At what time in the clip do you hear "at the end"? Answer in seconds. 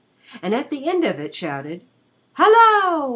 0.55-1.05